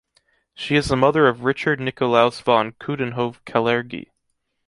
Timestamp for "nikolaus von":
1.79-2.71